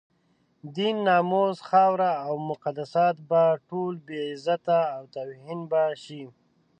دين، 0.75 0.95
ناموس، 1.07 1.57
خاوره 1.69 2.11
او 2.25 2.33
مقدسات 2.51 3.15
به 3.29 3.43
ټول 3.67 3.93
بې 4.05 4.19
عزته 4.31 4.79
او 4.95 5.01
توهین 5.15 5.59
به 5.71 5.83
شي. 6.03 6.23